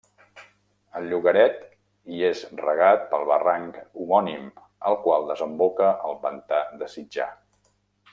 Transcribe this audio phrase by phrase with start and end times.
[0.99, 1.59] El llogaret
[2.13, 4.47] hi és regat pel barranc homònim,
[4.93, 7.29] el qual desemboca al pantà de Sitjar.